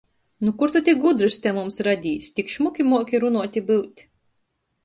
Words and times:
Nu 0.45 0.51
kur 0.61 0.69
tu 0.75 0.79
tik 0.87 1.01
gudrys 1.03 1.37
te 1.43 1.51
mums 1.57 1.77
radīs! 1.89 2.31
Tik 2.39 2.51
šmuki 2.55 2.87
muoki 2.89 3.23
runuot 3.25 3.61
i 3.63 3.67
byut! 3.69 4.09